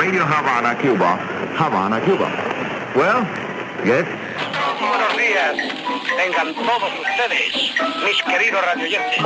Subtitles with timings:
[0.00, 1.18] Radio Havana, Cuba.
[1.58, 2.26] Havana, Cuba.
[2.96, 3.22] Well,
[3.84, 4.06] yes.
[4.80, 5.56] Buenos días.
[6.16, 9.18] Tengan todos ustedes, mis queridos radioyentes.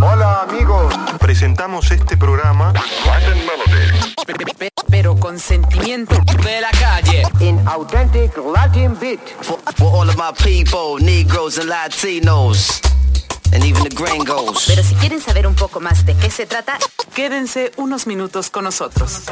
[0.00, 0.94] Hola amigos.
[1.18, 2.72] Presentamos este programa
[4.88, 6.14] pero con sentimiento
[6.44, 7.24] de la calle.
[7.40, 9.18] In authentic Latin beat.
[9.40, 12.80] For, for all of my people, Negroes and Latinos.
[13.52, 14.64] And even the gringos.
[14.66, 16.78] Pero si quieren saber un poco más de qué se trata,
[17.14, 19.22] quédense unos minutos con nosotros.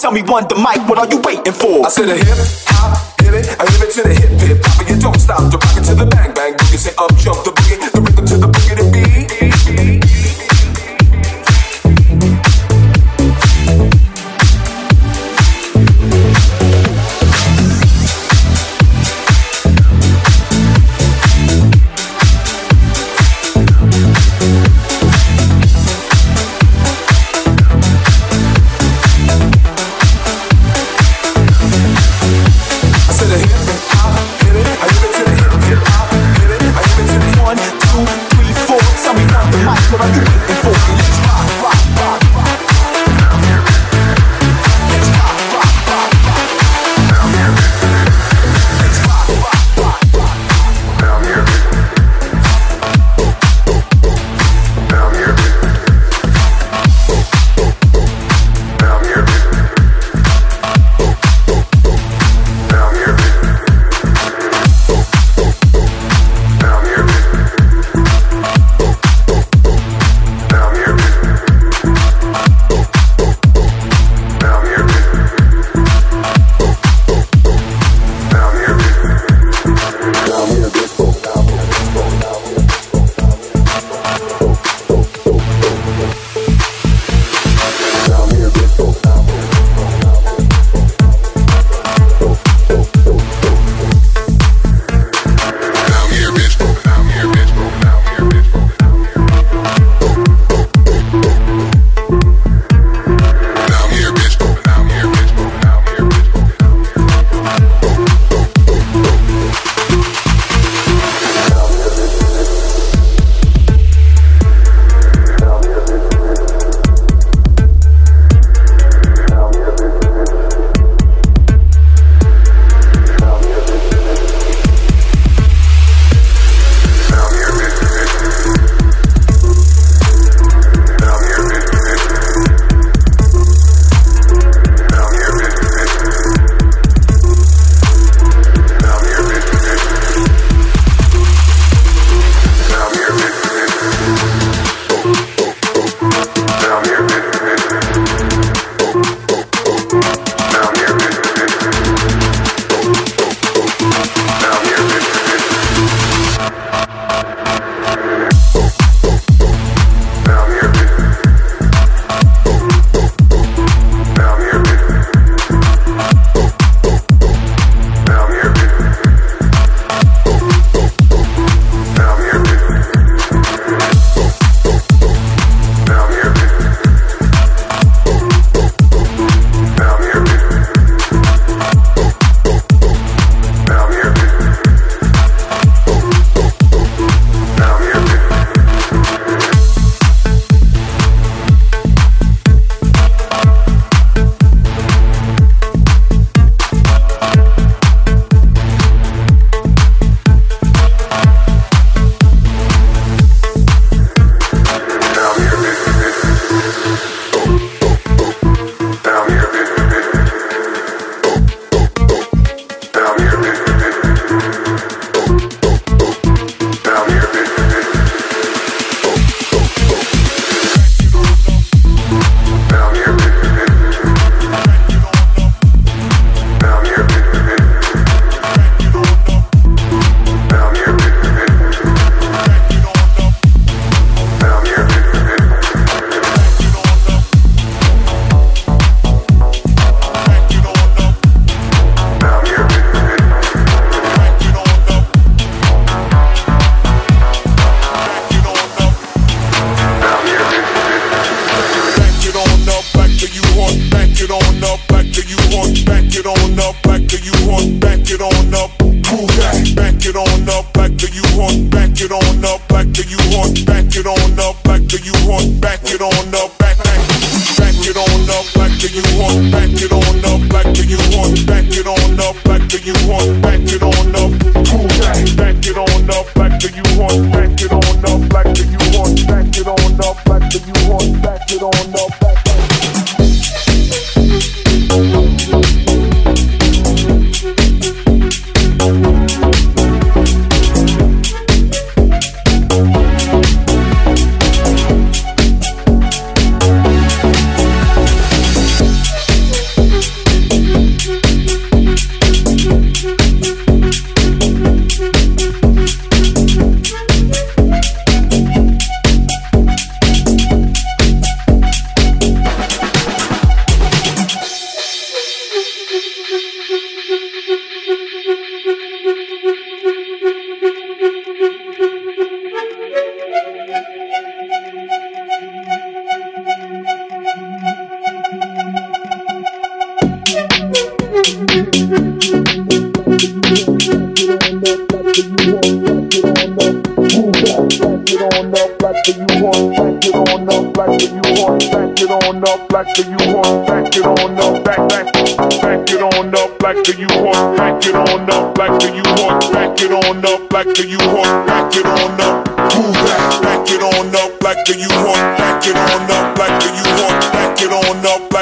[0.00, 0.80] Tell me one, the mic.
[0.88, 1.84] What are you waiting for?
[1.84, 2.32] I said a hip
[2.72, 4.56] hop, hip it, I hip it to the hip hip.
[4.64, 5.44] Papa, you don't stop.
[5.52, 6.80] The rocket to the bang bang boogie.
[6.80, 7.52] Say up jump the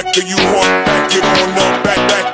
[0.02, 2.27] back to you, hard back, get on up, back, back.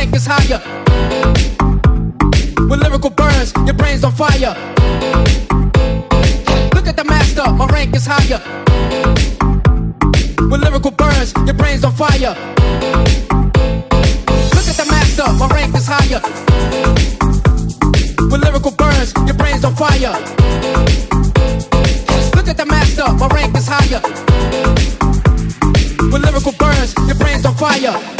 [0.00, 0.60] rank is higher.
[2.68, 4.54] With lyrical burns, your brain's on fire.
[6.74, 8.40] Look at the master, my rank is higher.
[10.50, 12.34] With lyrical burns, your brain's on fire.
[14.56, 16.22] Look at the master, my rank is higher.
[18.30, 20.16] With lyrical burns, your brain's on fire.
[22.36, 24.00] Look at the master, my rank is higher.
[26.10, 28.19] With lyrical burns, your brain's on fire.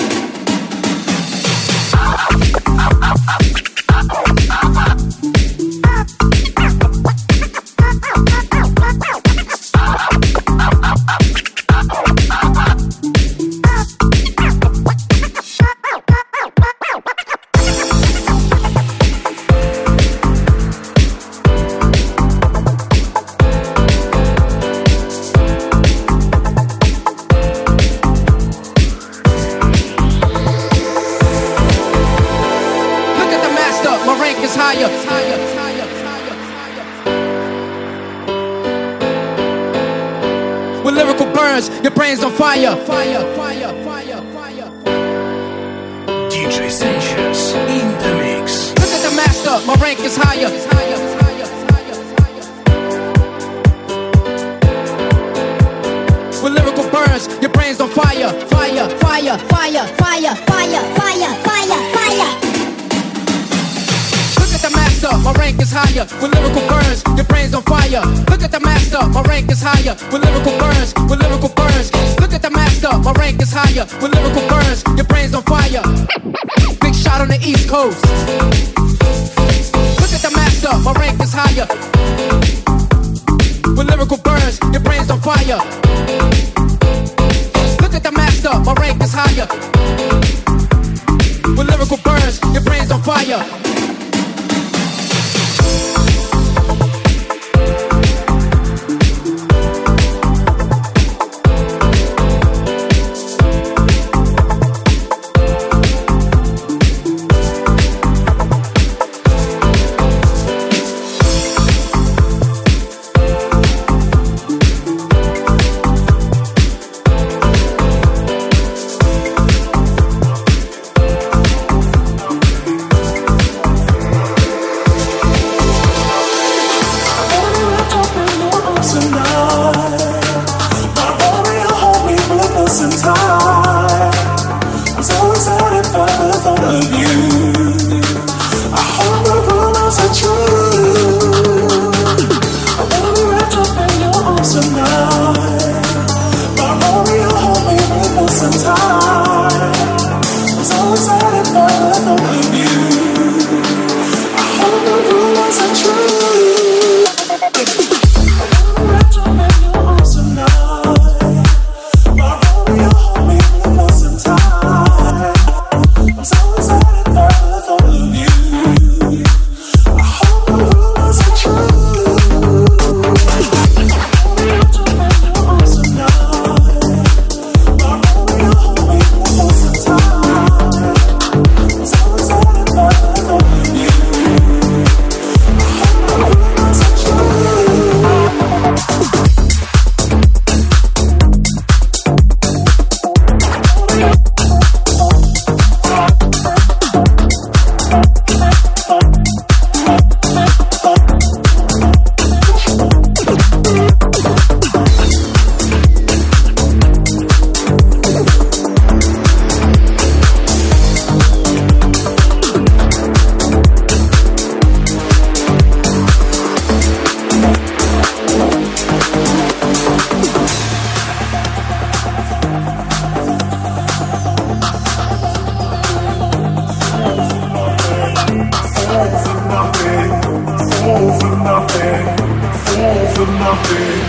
[233.50, 234.00] nothing,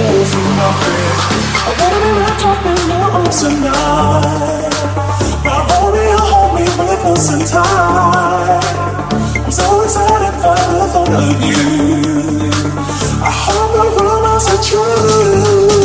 [0.00, 1.16] all for nothing.
[1.64, 4.72] I wanna be wrapped up in your arms tonight.
[5.44, 8.62] My only you hold me with us in time.
[9.44, 11.64] I'm so excited by the thought of you.
[13.28, 15.81] I hope the rumors are true.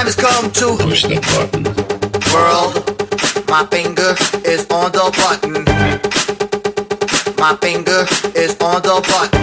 [0.00, 1.64] Time has come to push the button.
[2.32, 2.74] World,
[3.48, 4.14] my finger
[4.48, 5.64] is on the button.
[7.36, 9.42] My finger is on the button.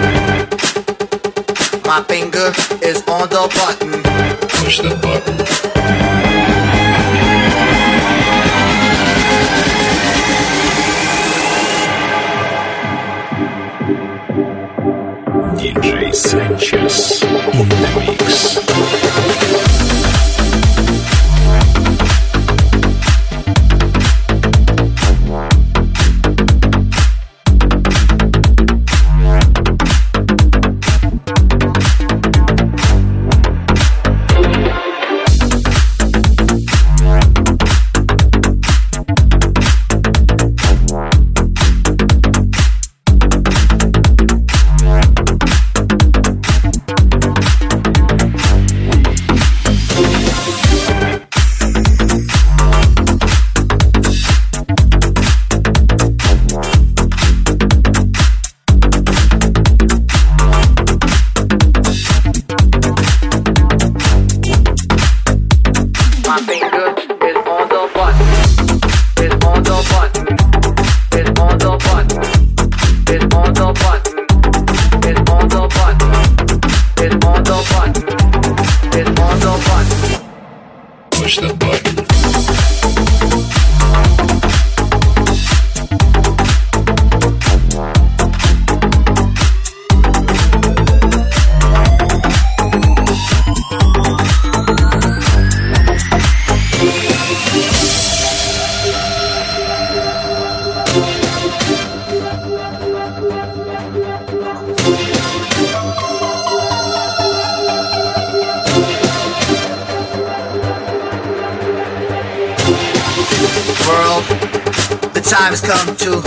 [1.85, 2.51] My finger
[2.83, 4.01] is on the button.
[4.49, 5.37] Push the button.
[15.57, 18.57] DJ Sanchez in the mix.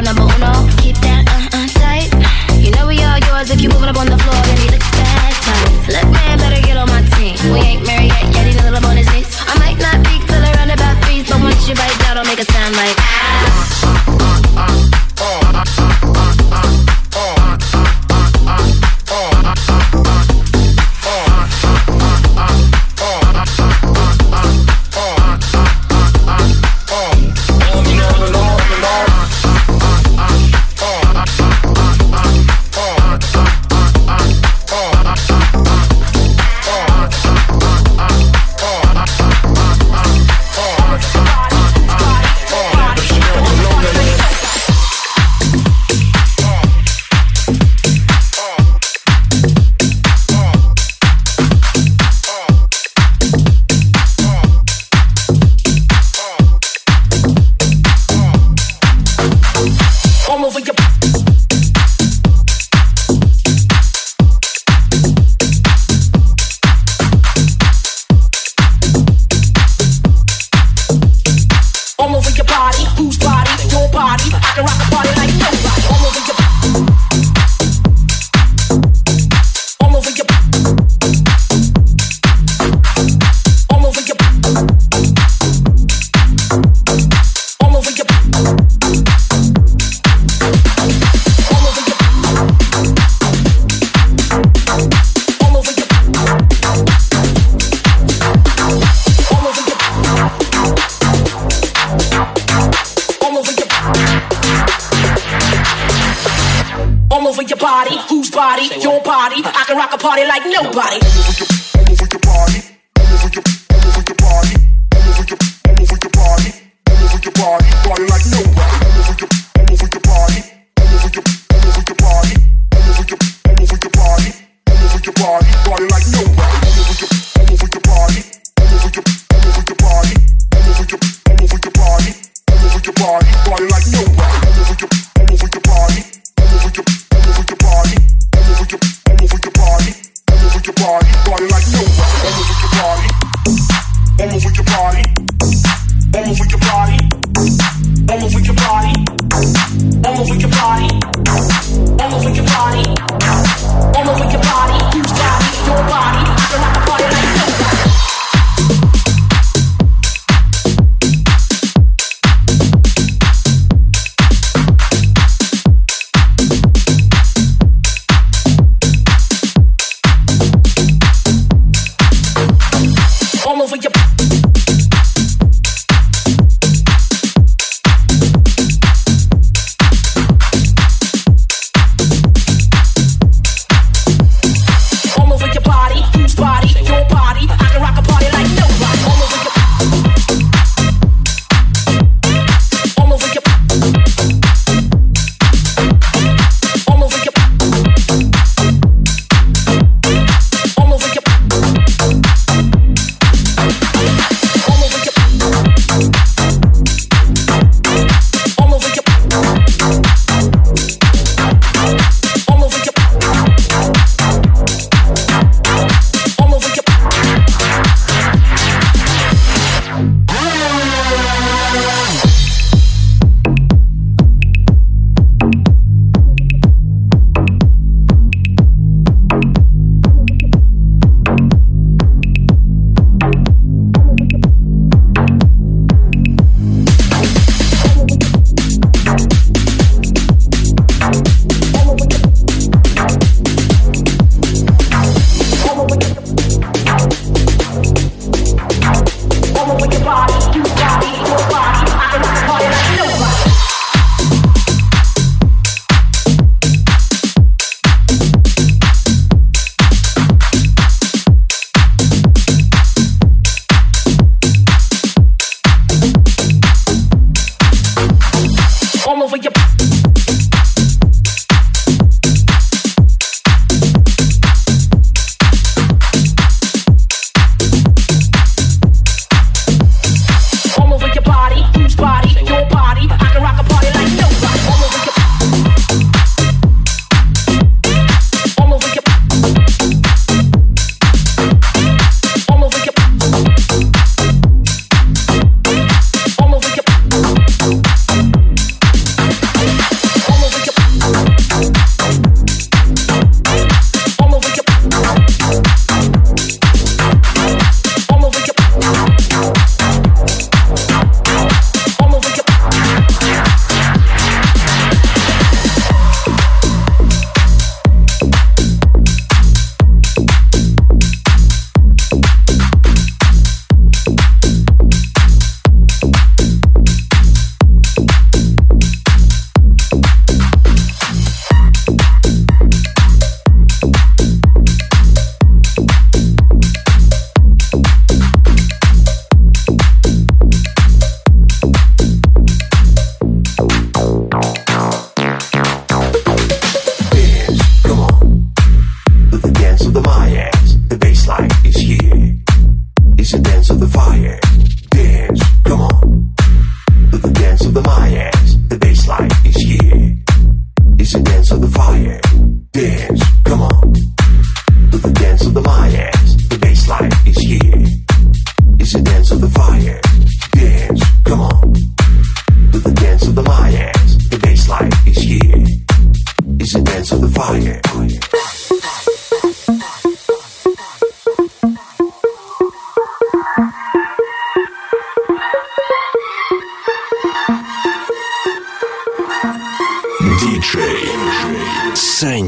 [0.00, 0.53] Number uno,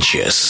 [0.06, 0.45] Sanchez.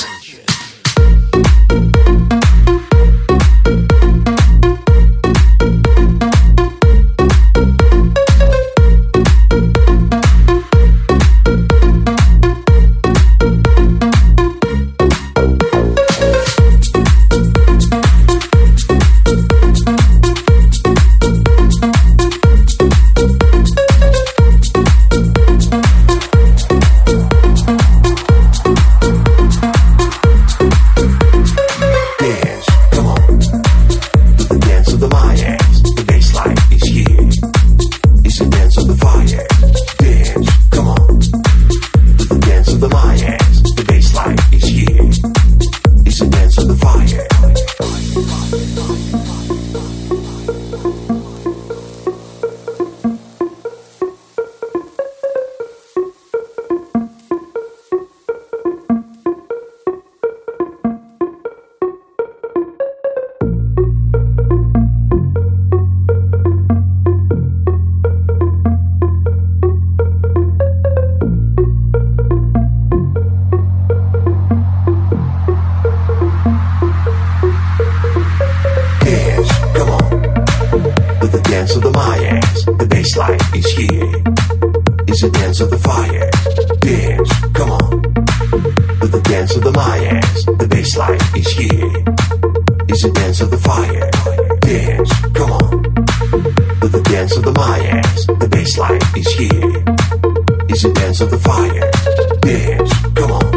[101.56, 102.40] Mayans.
[102.40, 103.52] Dance, come on.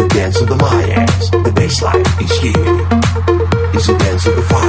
[0.00, 1.44] The dance of the Mayans.
[1.44, 2.76] The bass line is here.
[3.74, 4.59] It's a dance of the fire.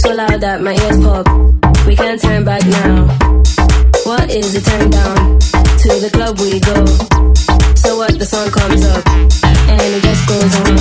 [0.00, 1.26] so loud that my ears pop.
[1.86, 3.06] We can't turn back now.
[4.04, 5.38] What is the turn down?
[5.82, 6.86] To the club we go.
[7.74, 9.06] So what the song comes up,
[9.68, 10.76] and it just goes on.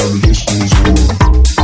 [0.00, 1.63] And it just goes on.